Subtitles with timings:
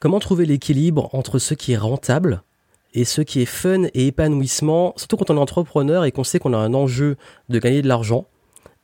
[0.00, 2.42] Comment trouver l'équilibre entre ce qui est rentable
[2.94, 6.38] et ce qui est fun et épanouissement, surtout quand on est entrepreneur et qu'on sait
[6.38, 7.16] qu'on a un enjeu
[7.48, 8.26] de gagner de l'argent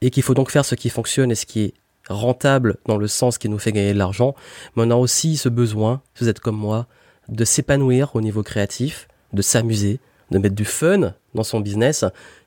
[0.00, 1.74] et qu'il faut donc faire ce qui fonctionne et ce qui est
[2.08, 4.34] rentable dans le sens qui nous fait gagner de l'argent,
[4.74, 6.88] mais on a aussi ce besoin, si vous êtes comme moi,
[7.28, 10.00] de s'épanouir au niveau créatif, de s'amuser,
[10.32, 12.04] de mettre du fun dans son business.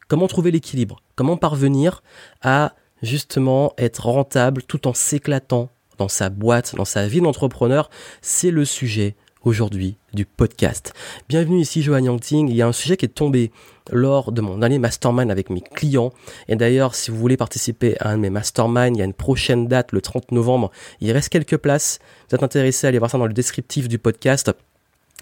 [0.10, 1.02] Comment trouver l'équilibre?
[1.16, 2.04] Comment parvenir
[2.42, 7.90] à justement être rentable tout en s'éclatant dans sa boîte, dans sa vie d'entrepreneur
[8.22, 10.94] C'est le sujet aujourd'hui du podcast.
[11.30, 12.50] Bienvenue ici Johan Yangting.
[12.50, 13.52] Il y a un sujet qui est tombé
[13.92, 16.12] lors de mon dernier mastermind avec mes clients.
[16.48, 19.14] Et d'ailleurs, si vous voulez participer à un de mes masterminds, il y a une
[19.14, 20.72] prochaine date, le 30 novembre.
[21.00, 22.00] Il reste quelques places.
[22.30, 24.52] Vous êtes intéressé à aller voir ça dans le descriptif du podcast.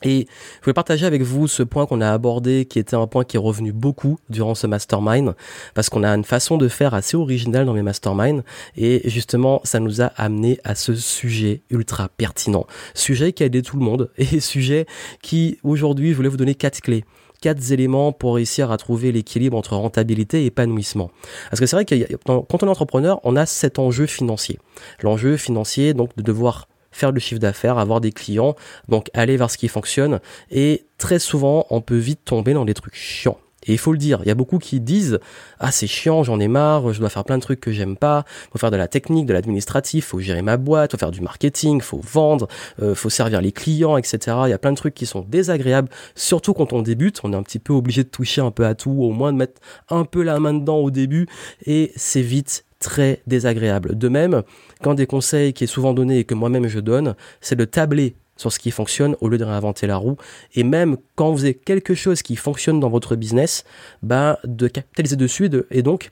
[0.04, 0.28] Et
[0.60, 3.38] je voulais partager avec vous ce point qu'on a abordé, qui était un point qui
[3.38, 5.36] est revenu beaucoup durant ce mastermind,
[5.74, 8.44] parce qu'on a une façon de faire assez originale dans mes masterminds,
[8.76, 12.68] et justement, ça nous a amené à ce sujet ultra pertinent.
[12.94, 14.86] Sujet qui a aidé tout le monde, et sujet
[15.22, 17.06] qui, aujourd'hui, je voulais vous donner quatre clés
[17.42, 21.12] quatre éléments pour réussir à trouver l'équilibre entre rentabilité et épanouissement.
[21.52, 24.58] Parce que c'est vrai que quand on est entrepreneur, on a cet enjeu financier.
[25.04, 28.56] L'enjeu financier, donc, de devoir faire le chiffre d'affaires, avoir des clients,
[28.88, 30.22] donc aller vers ce qui fonctionne.
[30.50, 33.38] Et très souvent, on peut vite tomber dans des trucs chiants.
[33.68, 35.20] Et il faut le dire, il y a beaucoup qui disent
[35.60, 38.24] ah c'est chiant, j'en ai marre, je dois faire plein de trucs que j'aime pas,
[38.52, 41.82] faut faire de la technique, de l'administratif, faut gérer ma boîte, faut faire du marketing,
[41.82, 42.48] faut vendre,
[42.82, 44.38] euh, faut servir les clients, etc.
[44.46, 47.36] Il y a plein de trucs qui sont désagréables, surtout quand on débute, on est
[47.36, 50.06] un petit peu obligé de toucher un peu à tout, au moins de mettre un
[50.06, 51.28] peu la main dedans au début,
[51.66, 53.98] et c'est vite très désagréable.
[53.98, 54.44] De même,
[54.82, 58.16] quand des conseils qui est souvent donné et que moi-même je donne, c'est de tabler
[58.38, 60.18] sur ce qui fonctionne au lieu de réinventer la roue.
[60.56, 63.64] Et même quand vous avez quelque chose qui fonctionne dans votre business,
[64.02, 66.12] bah, de capitaliser dessus et donc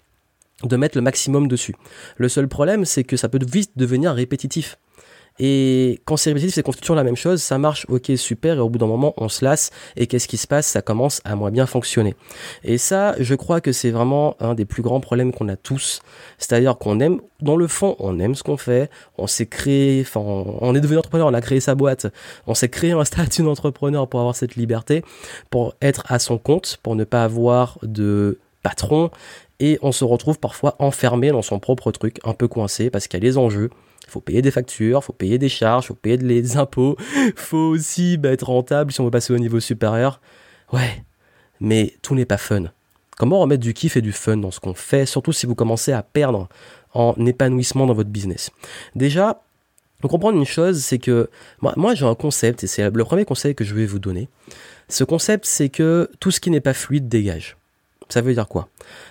[0.63, 1.75] de mettre le maximum dessus.
[2.17, 4.77] Le seul problème, c'est que ça peut vite devenir répétitif.
[5.39, 8.69] Et quand c'est répétitif, c'est toujours la même chose, ça marche, ok, super, et au
[8.69, 10.67] bout d'un moment, on se lasse, et qu'est-ce qui se passe?
[10.67, 12.15] Ça commence à moins bien fonctionner.
[12.63, 16.01] Et ça, je crois que c'est vraiment un des plus grands problèmes qu'on a tous.
[16.37, 20.21] C'est-à-dire qu'on aime, dans le fond, on aime ce qu'on fait, on s'est créé, enfin,
[20.21, 22.07] on est devenu entrepreneur, on a créé sa boîte,
[22.45, 25.03] on s'est créé un statut d'entrepreneur pour avoir cette liberté,
[25.49, 29.09] pour être à son compte, pour ne pas avoir de patron,
[29.59, 33.19] et on se retrouve parfois enfermé dans son propre truc, un peu coincé, parce qu'il
[33.19, 33.69] y a les enjeux,
[34.07, 36.97] faut payer des factures, faut payer des charges, faut payer des impôts,
[37.35, 40.21] faut aussi bah, être rentable si on veut passer au niveau supérieur.
[40.71, 41.03] Ouais,
[41.59, 42.65] mais tout n'est pas fun.
[43.17, 45.91] Comment remettre du kiff et du fun dans ce qu'on fait, surtout si vous commencez
[45.91, 46.49] à perdre
[46.93, 48.49] en épanouissement dans votre business?
[48.95, 49.43] Déjà,
[50.01, 51.29] faut comprendre une chose, c'est que
[51.61, 54.27] moi, moi j'ai un concept, et c'est le premier conseil que je vais vous donner.
[54.89, 57.55] Ce concept, c'est que tout ce qui n'est pas fluide dégage.
[58.13, 58.67] Ça veut dire quoi?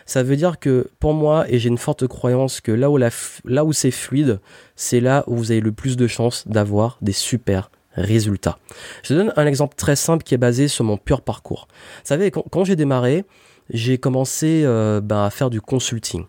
[0.07, 3.65] Ça veut dire que pour moi, et j'ai une forte croyance que là où, là
[3.65, 4.39] où c'est fluide,
[4.77, 8.61] c'est là où vous avez le plus de chances d'avoir des super résultats.
[9.03, 11.67] Je donne un exemple très simple qui est basé sur mon pur parcours.
[11.73, 13.25] Vous savez, quand, j'ai démarré,
[13.71, 16.25] j'ai commencé euh, ben, à faire du consulting.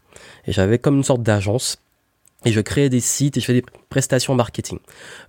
[0.48, 1.78] Et j'avais comme une sorte d'agence.
[2.44, 4.80] Et je créais des sites et je faisais des prestations marketing.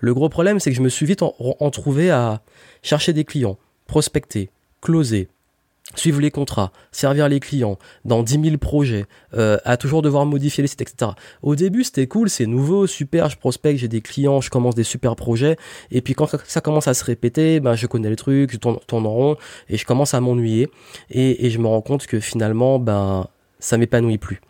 [0.01, 2.41] Le gros problème, c'est que je me suis vite en, en trouvé à
[2.83, 4.49] chercher des clients, prospecter,
[4.81, 5.29] closer,
[5.95, 10.63] suivre les contrats, servir les clients dans 10 000 projets, euh, à toujours devoir modifier
[10.63, 11.13] les sites, etc.
[11.43, 14.83] Au début, c'était cool, c'est nouveau, super, je prospecte, j'ai des clients, je commence des
[14.83, 15.57] super projets,
[15.91, 18.79] et puis quand ça commence à se répéter, ben, je connais les trucs, je tourne,
[18.87, 19.37] tourne en rond,
[19.69, 20.71] et je commence à m'ennuyer,
[21.11, 23.29] et, et je me rends compte que finalement, ben,
[23.59, 24.41] ça m'épanouit plus.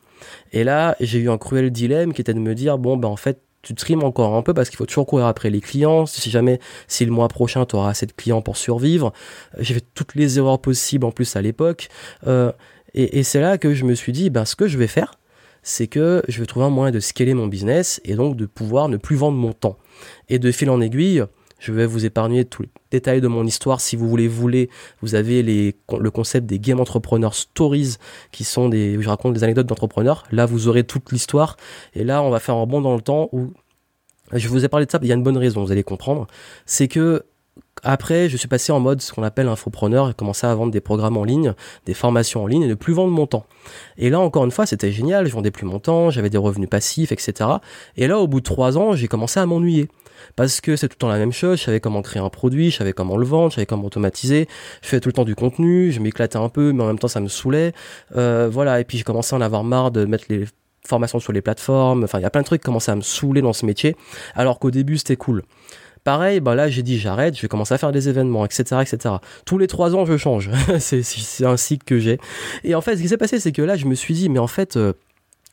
[0.53, 3.17] Et là, j'ai eu un cruel dilemme qui était de me dire, bon, ben, en
[3.17, 6.07] fait, tu trimes encore un peu parce qu'il faut toujours courir après les clients.
[6.07, 9.13] Si jamais, si le mois prochain, tu auras assez de clients pour survivre.
[9.57, 11.89] Euh, j'ai fait toutes les erreurs possibles en plus à l'époque.
[12.27, 12.53] Euh,
[12.95, 15.15] et, et c'est là que je me suis dit, ben, ce que je vais faire,
[15.63, 18.89] c'est que je vais trouver un moyen de scaler mon business et donc de pouvoir
[18.89, 19.79] ne plus vendre mon temps.
[20.29, 21.25] Et de fil en aiguille,
[21.59, 23.81] je vais vous épargner tous les détails de mon histoire.
[23.81, 24.71] Si vous voulez, voulez,
[25.03, 27.97] vous avez le concept des Game Entrepreneur Stories,
[28.33, 30.25] qui sont des, où je raconte des anecdotes d'entrepreneurs.
[30.31, 31.57] Là, vous aurez toute l'histoire.
[31.95, 33.53] Et là, on va faire un bond dans le temps où
[34.33, 36.27] je vous ai parlé de ça, il y a une bonne raison, vous allez comprendre.
[36.67, 37.25] C'est que
[37.83, 40.81] après, je suis passé en mode ce qu'on appelle infopreneur et commencé à vendre des
[40.81, 41.55] programmes en ligne,
[41.87, 43.45] des formations en ligne et ne plus vendre mon temps.
[43.99, 45.27] Et là, encore une fois, c'était génial.
[45.27, 47.51] Je vendais plus mon temps, j'avais des revenus passifs, etc.
[47.97, 49.89] Et là, au bout de trois ans, j'ai commencé à m'ennuyer.
[50.37, 51.59] Parce que c'est tout le temps la même chose.
[51.59, 54.49] Je savais comment créer un produit, je savais comment le vendre, je savais comment automatiser.
[54.83, 57.09] Je fais tout le temps du contenu, je m'éclatais un peu, mais en même temps,
[57.09, 57.73] ça me saoulait.
[58.17, 58.81] Euh, voilà.
[58.81, 60.45] Et puis, j'ai commencé à en avoir marre de mettre les
[60.87, 62.05] formations sur les plateformes.
[62.05, 63.97] Enfin, il y a plein de trucs qui commençaient à me saouler dans ce métier.
[64.35, 65.43] Alors qu'au début, c'était cool.
[66.05, 69.15] Pareil, bah là j'ai dit j'arrête, je vais commencer à faire des événements, etc., etc.
[69.47, 70.51] Tous les trois ans je change.
[70.79, 72.19] c'est un cycle que j'ai.
[72.63, 74.39] Et en fait, ce qui s'est passé, c'est que là je me suis dit, mais
[74.39, 74.93] en fait, euh,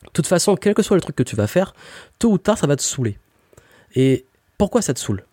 [0.04, 1.74] de toute façon, quel que soit le truc que tu vas faire,
[2.20, 3.18] tôt ou tard ça va te saouler.
[3.96, 4.26] Et
[4.62, 5.24] pourquoi ça te saoule?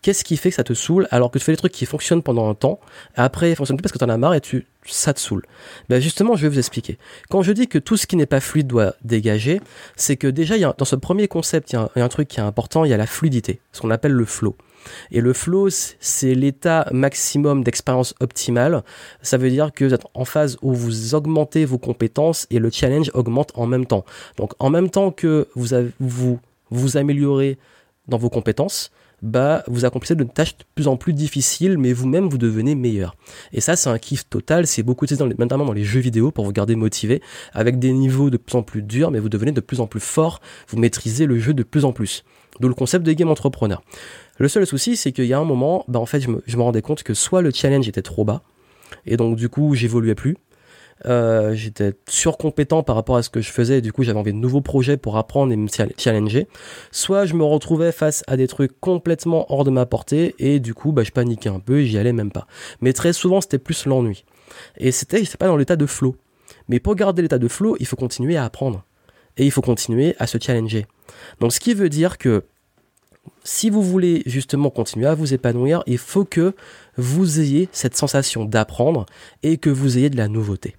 [0.00, 2.22] Qu'est-ce qui fait que ça te saoule alors que tu fais des trucs qui fonctionnent
[2.22, 2.80] pendant un temps,
[3.14, 5.44] après ils fonctionnent plus parce que tu en as marre et tu, ça te saoule?
[5.90, 6.96] Ben Justement, je vais vous expliquer.
[7.28, 9.60] Quand je dis que tout ce qui n'est pas fluide doit dégager,
[9.96, 12.86] c'est que déjà, dans ce premier concept, il y, a un, truc qui est important,
[12.86, 14.56] il y a la fluidité, ce qu'on appelle le flow.
[15.10, 18.82] Et le flow, c'est l'état maximum d'expérience optimale.
[19.20, 22.70] Ça veut dire que vous êtes en phase où vous augmentez vos compétences et le
[22.70, 24.06] challenge augmente en même temps.
[24.38, 26.40] Donc en même temps que vous vous,
[26.70, 27.58] vous améliorez
[28.08, 28.90] dans vos compétences,
[29.22, 33.16] bah, vous accomplissez de tâches de plus en plus difficiles, mais vous-même, vous devenez meilleur.
[33.52, 34.66] Et ça, c'est un kiff total.
[34.66, 37.92] C'est beaucoup utilisé, dans notamment dans les jeux vidéo, pour vous garder motivé, avec des
[37.92, 40.40] niveaux de plus en plus durs, mais vous devenez de plus en plus fort.
[40.68, 42.24] Vous maîtrisez le jeu de plus en plus.
[42.60, 43.82] D'où le concept de game entrepreneur.
[44.38, 46.56] Le seul souci, c'est qu'il y a un moment, bah, en fait, je me, je
[46.56, 48.42] me rendais compte que soit le challenge était trop bas,
[49.06, 50.36] et donc, du coup, j'évoluais plus,
[51.06, 54.32] euh, j'étais surcompétent par rapport à ce que je faisais, et du coup j'avais envie
[54.32, 56.48] de nouveaux projets pour apprendre et me challenger.
[56.90, 60.74] Soit je me retrouvais face à des trucs complètement hors de ma portée, et du
[60.74, 62.46] coup bah, je paniquais un peu et j'y allais même pas.
[62.80, 64.24] Mais très souvent c'était plus l'ennui.
[64.76, 66.16] Et c'était, pas dans l'état de flow.
[66.68, 68.84] Mais pour garder l'état de flow, il faut continuer à apprendre.
[69.36, 70.86] Et il faut continuer à se challenger.
[71.40, 72.44] Donc ce qui veut dire que
[73.44, 76.54] si vous voulez justement continuer à vous épanouir, il faut que
[76.96, 79.06] vous ayez cette sensation d'apprendre
[79.42, 80.74] et que vous ayez de la nouveauté.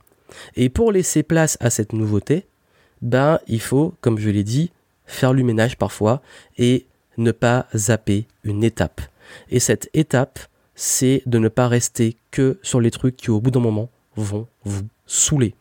[0.56, 2.45] Et pour laisser place à cette nouveauté,
[3.01, 4.72] ben, il faut, comme je l'ai dit,
[5.06, 6.22] faire le ménage parfois
[6.57, 6.86] et
[7.18, 9.01] ne pas zapper une étape.
[9.50, 10.39] Et cette étape,
[10.75, 14.48] c'est de ne pas rester que sur les trucs qui, au bout d'un moment, vont
[14.63, 15.54] vous saouler.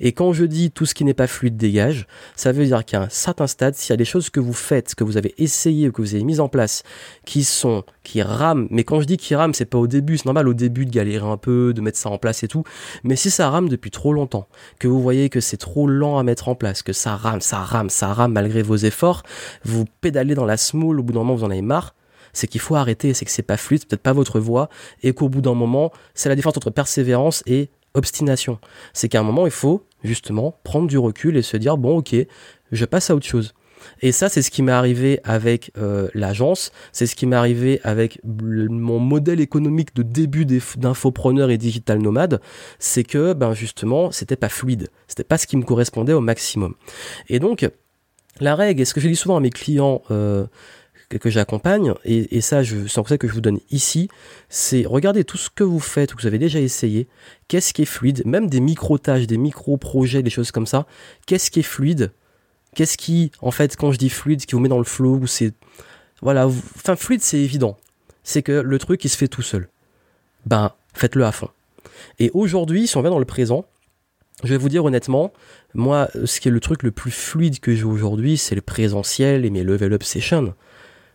[0.00, 2.06] Et quand je dis tout ce qui n'est pas fluide dégage,
[2.36, 4.94] ça veut dire qu'à un certain stade, s'il y a des choses que vous faites,
[4.94, 6.82] que vous avez essayé, que vous avez mises en place,
[7.24, 10.26] qui sont, qui rament, mais quand je dis qui rament, c'est pas au début, c'est
[10.26, 12.64] normal au début de galérer un peu, de mettre ça en place et tout,
[13.02, 14.48] mais si ça rame depuis trop longtemps,
[14.78, 17.58] que vous voyez que c'est trop lent à mettre en place, que ça rame, ça
[17.58, 19.22] rame, ça rame malgré vos efforts,
[19.64, 21.94] vous pédalez dans la smoule, au bout d'un moment vous en avez marre,
[22.32, 24.68] c'est qu'il faut arrêter, c'est que c'est pas fluide, peut-être pas votre voie,
[25.02, 28.58] et qu'au bout d'un moment, c'est la différence entre persévérance et obstination.
[28.92, 32.14] C'est qu'à un moment, il faut justement prendre du recul et se dire, bon ok,
[32.72, 33.54] je passe à autre chose.
[34.00, 37.80] Et ça, c'est ce qui m'est arrivé avec euh, l'agence, c'est ce qui m'est arrivé
[37.84, 42.40] avec mon modèle économique de début d'infopreneur et digital nomade,
[42.78, 46.74] c'est que ben justement, c'était pas fluide, c'était pas ce qui me correspondait au maximum.
[47.28, 47.68] Et donc,
[48.40, 50.46] la règle, et ce que je dis souvent à mes clients, euh,
[51.08, 54.08] que, j'accompagne, et, ça, c'est un conseil que je vous donne ici,
[54.48, 57.08] c'est regardez tout ce que vous faites ou que vous avez déjà essayé,
[57.48, 60.86] qu'est-ce qui est fluide, même des micro-tâches, des micro-projets, des choses comme ça,
[61.26, 62.12] qu'est-ce qui est fluide,
[62.74, 65.26] qu'est-ce qui, en fait, quand je dis fluide, qui vous met dans le flow, ou
[65.26, 65.52] c'est,
[66.22, 67.76] voilà, enfin, fluide, c'est évident,
[68.22, 69.68] c'est que le truc, il se fait tout seul.
[70.46, 71.50] Ben, faites-le à fond.
[72.18, 73.66] Et aujourd'hui, si on vient dans le présent,
[74.42, 75.32] je vais vous dire honnêtement,
[75.74, 79.44] moi, ce qui est le truc le plus fluide que j'ai aujourd'hui, c'est le présentiel
[79.44, 80.54] et mes level up sessions.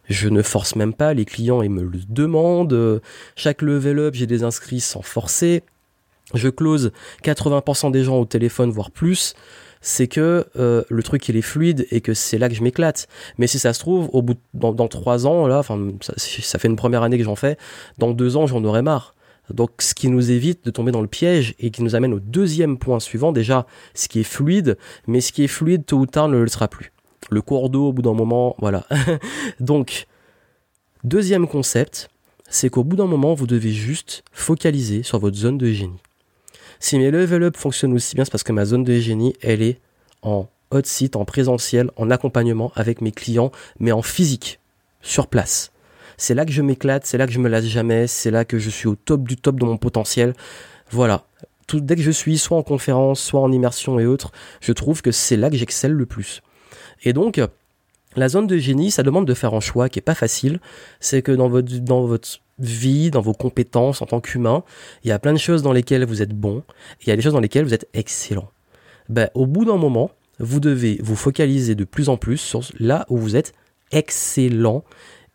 [0.10, 3.02] Je ne force même pas, les clients ils me le demandent.
[3.36, 5.64] Chaque level up, j'ai des inscrits sans forcer.
[6.34, 6.92] Je close
[7.24, 9.34] 80% des gens au téléphone, voire plus.
[9.82, 13.08] C'est que euh, le truc il est fluide et que c'est là que je m'éclate.
[13.38, 16.76] Mais si ça se trouve, au bout dans, trois ans, là, enfin ça, fait une
[16.76, 17.58] première année que j'en fais,
[17.98, 19.16] dans deux ans j'en aurai marre.
[19.54, 22.20] Donc ce qui nous évite de tomber dans le piège et qui nous amène au
[22.20, 24.78] deuxième point suivant, déjà ce qui est fluide,
[25.08, 26.92] mais ce qui est fluide tôt ou tard ne le sera plus
[27.30, 28.86] le cours d'eau au bout d'un moment, voilà.
[29.60, 30.08] Donc,
[31.04, 32.10] deuxième concept,
[32.50, 36.00] c'est qu'au bout d'un moment, vous devez juste focaliser sur votre zone de génie.
[36.80, 39.62] Si mes level up fonctionnent aussi bien, c'est parce que ma zone de génie, elle
[39.62, 39.80] est
[40.21, 44.59] en hot site, en présentiel, en accompagnement avec mes clients, mais en physique,
[45.02, 45.71] sur place.
[46.18, 48.59] C'est là que je m'éclate, c'est là que je me lasse jamais, c'est là que
[48.59, 50.33] je suis au top du top de mon potentiel.
[50.90, 51.26] Voilà.
[51.71, 55.12] Dès que je suis soit en conférence, soit en immersion et autres, je trouve que
[55.12, 56.42] c'est là que j'excelle le plus.
[57.04, 57.42] Et donc,
[58.16, 60.60] la zone de génie, ça demande de faire un choix qui est pas facile.
[61.00, 64.64] C'est que dans votre, dans votre vie, dans vos compétences en tant qu'humain,
[65.04, 66.58] il y a plein de choses dans lesquelles vous êtes bon,
[67.02, 68.50] et il y a des choses dans lesquelles vous êtes excellent.
[69.08, 73.06] Ben, au bout d'un moment, vous devez vous focaliser de plus en plus sur là
[73.10, 73.54] où vous êtes
[73.92, 74.84] excellent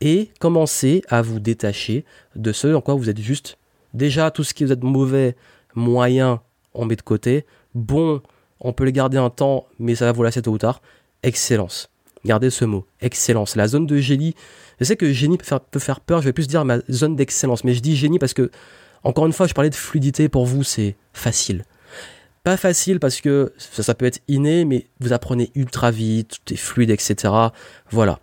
[0.01, 2.05] et commencer à vous détacher
[2.37, 3.59] de ce dans quoi vous êtes juste.
[3.95, 5.37] Déjà, tout ce qui vous êtes mauvais,
[5.75, 6.41] moyen,
[6.75, 7.47] on met de côté.
[7.75, 8.21] Bon,
[8.61, 10.83] on peut les garder un temps, mais ça va vous lasser tôt ou tard
[11.25, 11.91] excellence.
[12.25, 13.57] Gardez ce mot, excellence.
[13.57, 14.35] La zone de génie,
[14.81, 17.75] je sais que génie peut faire, peur, je vais plus dire ma zone d'excellence, mais
[17.75, 18.51] je dis génie parce que,
[19.03, 21.65] encore une fois, je parlais de fluidité, pour vous, c'est facile.
[22.43, 26.55] Pas facile parce que ça, ça peut être inné, mais vous apprenez ultra vite, tout
[26.55, 27.33] est fluide, etc.
[27.91, 28.21] Voilà.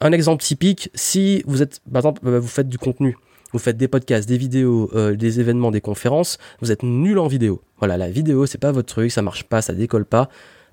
[0.00, 3.16] Un exemple typique, si vous êtes, par exemple, euh, vous faites du contenu,
[3.52, 7.26] vous faites des podcasts, des vidéos, euh, des événements, des conférences, vous êtes nul en
[7.26, 7.62] vidéo.
[7.78, 10.28] Voilà, la vidéo, c'est pas votre truc, ça marche pas, ça décolle pas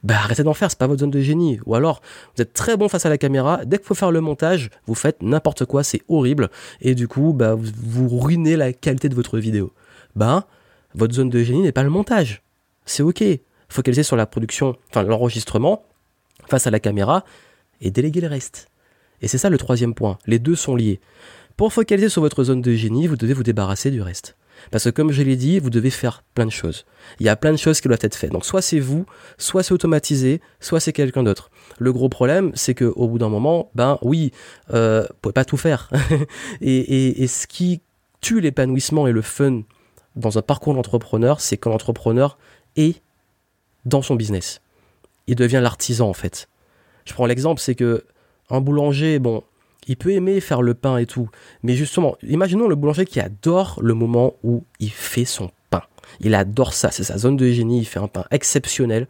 [0.06, 1.60] bah arrêtez d'en faire, c'est pas votre zone de génie.
[1.66, 2.00] Ou alors,
[2.36, 4.94] vous êtes très bon face à la caméra, dès qu'il faut faire le montage, vous
[4.94, 9.40] faites n'importe quoi, c'est horrible, et du coup, bah, vous, ruinez la qualité de votre
[9.40, 9.74] vidéo.
[10.16, 10.46] Bah,
[10.94, 12.44] votre zone de génie n'est pas le montage.
[12.86, 13.24] C'est ok.
[13.68, 15.84] Focalisez sur la production, enfin l'enregistrement,
[16.48, 17.26] face à la caméra,
[17.82, 18.70] et déléguer le reste.
[19.24, 20.20] Et c'est ça le troisième point.
[20.28, 21.00] Les deux sont liés.
[21.58, 24.38] Pour focaliser sur votre zone de génie, vous devez vous débarrasser du reste.
[24.72, 26.86] Parce que comme je l'ai dit, vous devez faire plein de choses.
[27.20, 28.32] Il y a plein de choses qui doivent être faites.
[28.32, 29.06] Donc soit c'est vous,
[29.38, 31.52] soit c'est automatisé, soit c'est quelqu'un d'autre.
[31.80, 34.32] Le gros problème, c'est que au bout d'un moment, ben oui,
[34.74, 35.90] euh, vous pouvez pas tout faire.
[36.62, 37.82] et, ce qui
[38.22, 39.62] tue l'épanouissement et le fun
[40.16, 42.38] dans un parcours d'entrepreneur, c'est quand l'entrepreneur
[42.76, 43.02] est
[43.86, 44.62] dans son business.
[45.28, 46.50] Il devient l'artisan en fait.
[47.06, 48.04] Je prends l'exemple, c'est que
[48.50, 49.44] un boulanger, bon,
[49.88, 51.30] il peut aimer faire le pain et tout.
[51.64, 55.84] Mais justement, imaginons le boulanger qui adore le moment où il fait son pain.
[56.20, 59.08] Il adore ça, c'est sa zone de génie, il fait un pain exceptionnel.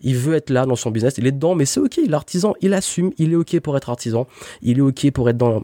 [0.00, 2.74] Il veut être là dans son business, il est dedans, mais c'est ok, l'artisan, il
[2.74, 4.26] assume, il est ok pour être artisan,
[4.62, 5.62] il est ok pour être dans,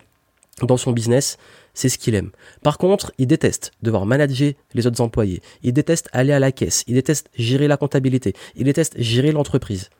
[0.62, 1.38] dans son business,
[1.72, 2.30] c'est ce qu'il aime.
[2.62, 6.84] Par contre, il déteste devoir manager les autres employés, il déteste aller à la caisse,
[6.86, 9.90] il déteste gérer la comptabilité, il déteste gérer l'entreprise.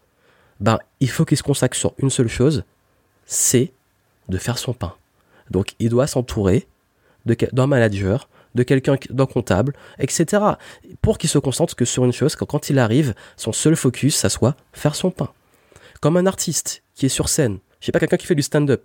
[0.61, 2.65] Ben, il faut qu'il se consacre sur une seule chose,
[3.27, 3.73] c'est
[4.29, 4.95] de faire son pain.
[5.51, 6.67] Donc il doit s'entourer
[7.27, 10.43] d'un manager, de quelqu'un, d'un comptable, etc.
[11.03, 14.29] Pour qu'il se concentre que sur une chose, quand il arrive, son seul focus, ça
[14.29, 15.31] soit faire son pain.
[16.01, 18.85] Comme un artiste qui est sur scène, je sais pas quelqu'un qui fait du stand-up.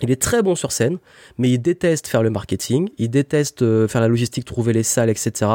[0.00, 0.98] Il est très bon sur scène,
[1.38, 5.08] mais il déteste faire le marketing, il déteste euh, faire la logistique, trouver les salles,
[5.08, 5.50] etc.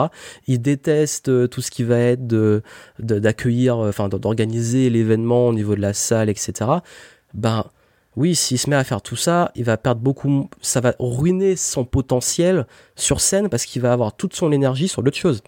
[0.47, 2.25] Il déteste euh, tout ce qui va être
[2.99, 6.53] d'accueillir, euh, enfin d'organiser l'événement au niveau de la salle, etc.
[7.33, 7.65] Ben,
[8.19, 11.55] oui, s'il se met à faire tout ça, il va perdre beaucoup, ça va ruiner
[11.55, 15.41] son potentiel sur scène parce qu'il va avoir toute son énergie sur d'autres choses.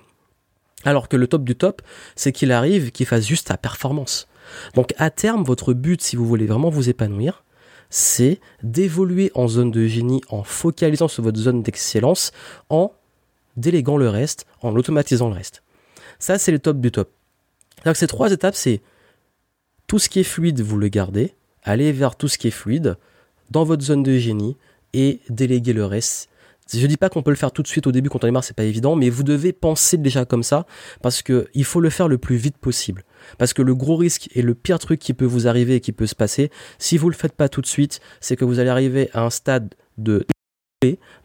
[0.86, 1.82] Alors que le top du top,
[2.16, 4.30] c'est qu'il arrive, qu'il fasse juste sa performance.
[4.74, 7.44] Donc à terme, votre but, si vous voulez vraiment vous épanouir,
[7.90, 12.32] c'est d'évoluer en zone de génie en focalisant sur votre zone d'excellence,
[12.70, 12.94] en
[13.58, 15.62] déléguant le reste, en automatisant le reste.
[16.20, 17.12] Ça, c'est le top du top.
[17.84, 18.82] Donc ces trois étapes, c'est
[19.88, 22.98] tout ce qui est fluide, vous le gardez, allez vers tout ce qui est fluide
[23.50, 24.58] dans votre zone de génie
[24.94, 26.30] et déléguer le reste.
[26.74, 28.46] Je dis pas qu'on peut le faire tout de suite au début quand on démarre,
[28.46, 30.66] c'est pas évident, mais vous devez penser déjà comme ça
[31.02, 33.04] parce que il faut le faire le plus vite possible.
[33.38, 35.92] Parce que le gros risque et le pire truc qui peut vous arriver et qui
[35.92, 36.50] peut se passer,
[36.80, 39.30] si vous le faites pas tout de suite, c'est que vous allez arriver à un
[39.30, 40.26] stade de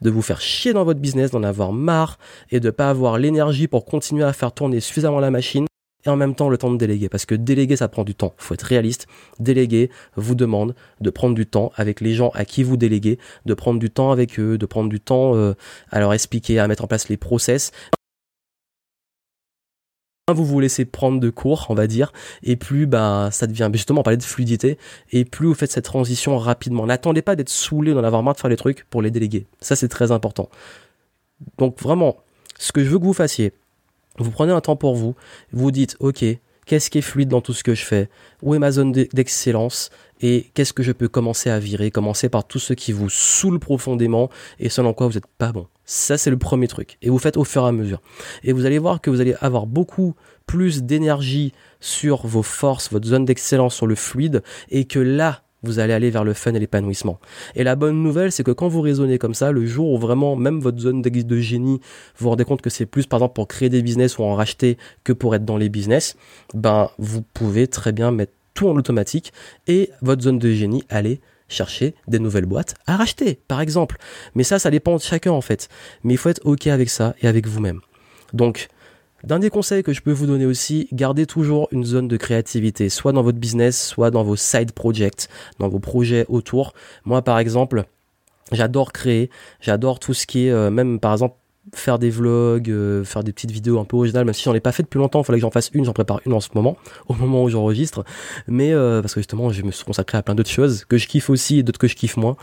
[0.03, 2.19] de vous faire chier dans votre business, d'en avoir marre
[2.51, 5.67] et de pas avoir l'énergie pour continuer à faire tourner suffisamment la machine
[6.07, 7.09] et en même temps le temps de déléguer.
[7.09, 8.35] Parce que déléguer, ça prend du temps.
[8.39, 9.07] faut être réaliste.
[9.39, 13.55] Déléguer vous demande de prendre du temps avec les gens à qui vous déléguez, de
[13.55, 15.55] prendre du temps avec eux, de prendre du temps euh,
[15.91, 17.73] à leur expliquer, à mettre en place les process
[20.35, 24.01] vous vous laissez prendre de cours, on va dire, et plus bah ça devient justement
[24.01, 24.77] on parlait de fluidité,
[25.13, 26.85] et plus vous faites cette transition rapidement.
[26.85, 29.47] N'attendez pas d'être saoulé, d'en avoir marre de faire les trucs pour les déléguer.
[29.61, 30.49] Ça c'est très important.
[31.59, 32.17] Donc vraiment,
[32.59, 33.53] ce que je veux que vous fassiez,
[34.19, 35.15] vous prenez un temps pour vous,
[35.53, 36.25] vous dites, ok,
[36.67, 38.09] qu'est-ce qui est fluide dans tout ce que je fais?
[38.43, 39.91] Où est ma zone d'excellence?
[40.21, 41.91] Et qu'est-ce que je peux commencer à virer?
[41.91, 45.67] Commencer par tout ce qui vous saoule profondément et selon quoi vous n'êtes pas bon.
[45.85, 46.99] Ça, c'est le premier truc.
[47.03, 48.01] Et vous faites au fur et à mesure.
[48.43, 50.15] Et vous allez voir que vous allez avoir beaucoup
[50.47, 55.79] plus d'énergie sur vos forces, votre zone d'excellence sur le fluide, et que là, vous
[55.79, 57.19] allez aller vers le fun et l'épanouissement.
[57.55, 60.37] Et la bonne nouvelle, c'est que quand vous raisonnez comme ça, le jour où vraiment
[60.37, 61.81] même votre zone de génie,
[62.17, 64.35] vous vous rendez compte que c'est plus par exemple pour créer des business ou en
[64.35, 66.17] racheter que pour être dans les business,
[66.55, 69.33] ben vous pouvez très bien mettre tout en automatique
[69.67, 73.97] et votre zone de génie aller chercher des nouvelles boîtes à racheter, par exemple.
[74.35, 75.69] Mais ça, ça dépend de chacun en fait.
[76.03, 77.81] Mais il faut être OK avec ça et avec vous-même.
[78.33, 78.69] Donc,
[79.27, 83.11] Dernier conseil que je peux vous donner aussi, gardez toujours une zone de créativité, soit
[83.11, 85.29] dans votre business, soit dans vos side projects,
[85.59, 86.75] dans vos projets autour.
[87.05, 87.87] Moi, par exemple,
[88.53, 89.29] j'adore créer,
[89.61, 91.35] j'adore tout ce qui est, euh, même par exemple,
[91.75, 94.61] faire des vlogs, euh, faire des petites vidéos un peu originales, même si j'en ai
[94.61, 96.51] pas fait depuis longtemps, il fallait que j'en fasse une, j'en prépare une en ce
[96.55, 96.77] moment,
[97.09, 98.05] au moment où j'enregistre.
[98.47, 101.07] Mais euh, parce que justement, je me suis consacré à plein d'autres choses que je
[101.09, 102.37] kiffe aussi et d'autres que je kiffe moins.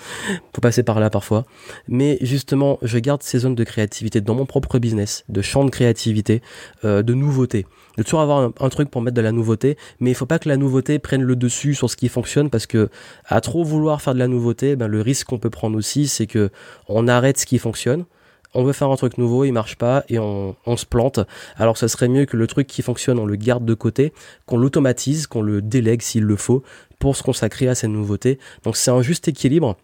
[0.54, 1.46] Faut passer par là parfois.
[1.88, 5.70] Mais justement, je garde ces zones de créativité dans mon propre business, de champ de
[5.70, 6.42] créativité,
[6.86, 7.66] euh, de nouveauté.
[7.98, 10.50] De toujours avoir un, truc pour mettre de la nouveauté, mais il faut pas que
[10.50, 12.90] la nouveauté prenne le dessus sur ce qui fonctionne parce que
[13.26, 16.26] à trop vouloir faire de la nouveauté, ben, le risque qu'on peut prendre aussi, c'est
[16.26, 16.50] que
[16.88, 18.06] on arrête ce qui fonctionne
[18.54, 21.20] on veut faire un truc nouveau, il marche pas et on, se plante.
[21.56, 24.14] Alors ça serait mieux que le truc qui fonctionne, on le garde de côté,
[24.46, 26.64] qu'on l'automatise, qu'on le délègue s'il le faut
[27.00, 28.40] pour se consacrer à ces nouveautés.
[28.64, 29.78] Donc c'est un juste équilibre.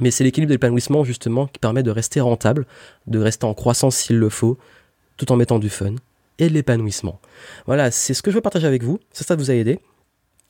[0.00, 2.66] Mais c'est l'équilibre de l'épanouissement justement qui permet de rester rentable,
[3.06, 4.58] de rester en croissance s'il le faut,
[5.16, 5.94] tout en mettant du fun
[6.38, 7.20] et de l'épanouissement.
[7.66, 8.98] Voilà, c'est ce que je veux partager avec vous.
[9.12, 9.80] Ça, ça vous a aidé.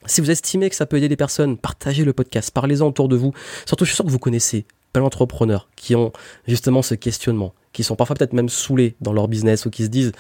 [0.07, 3.17] Si vous estimez que ça peut aider les personnes, partagez le podcast, parlez-en autour de
[3.17, 3.33] vous.
[3.67, 6.13] Surtout, je suis sûr que vous connaissez plein d'entrepreneurs qui ont
[6.47, 9.89] justement ce questionnement, qui sont parfois peut-être même saoulés dans leur business ou qui se
[9.89, 10.13] disent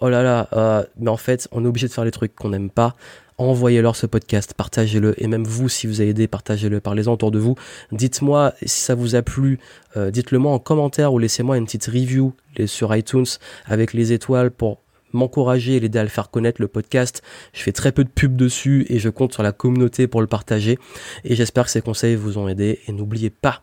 [0.00, 2.50] oh là là, euh, mais en fait, on est obligé de faire les trucs qu'on
[2.50, 2.94] n'aime pas.
[3.38, 7.38] Envoyez-leur ce podcast, partagez-le, et même vous, si vous avez aidé, partagez-le, parlez-en autour de
[7.38, 7.54] vous.
[7.92, 9.58] Dites-moi si ça vous a plu,
[9.96, 12.32] euh, dites-le moi en commentaire ou laissez-moi une petite review
[12.64, 13.26] sur iTunes
[13.66, 14.80] avec les étoiles pour
[15.12, 17.22] m'encourager et l'aider à le faire connaître le podcast.
[17.52, 20.26] Je fais très peu de pub dessus et je compte sur la communauté pour le
[20.26, 20.78] partager.
[21.24, 22.80] Et j'espère que ces conseils vous ont aidé.
[22.86, 23.62] Et n'oubliez pas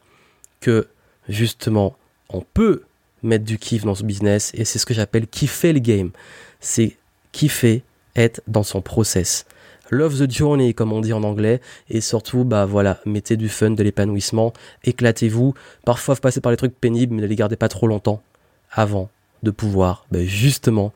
[1.27, 1.95] justement,
[2.29, 2.83] on peut
[3.21, 6.11] mettre du kiff dans ce business et c'est ce que j'appelle kiffer le game.
[6.59, 6.97] C'est
[7.31, 7.83] kiffer
[8.15, 9.45] être dans son process.
[9.89, 13.71] Love the journey, comme on dit en anglais, et surtout, bah voilà, mettez du fun,
[13.71, 14.53] de l'épanouissement,
[14.83, 15.53] éclatez-vous.
[15.85, 18.23] Parfois, passez par les trucs pénibles, mais ne les gardez pas trop longtemps
[18.71, 19.09] avant
[19.43, 20.93] de pouvoir, bah, justement,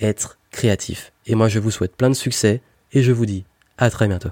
[0.00, 1.12] être créatif.
[1.26, 2.60] Et moi, je vous souhaite plein de succès,
[2.92, 3.44] et je vous dis
[3.78, 4.30] à très bientôt.